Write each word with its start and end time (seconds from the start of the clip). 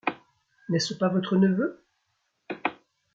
N’est-ce 0.69 0.95
pas 0.95 1.09
votre 1.09 1.35
neveu? 1.35 1.85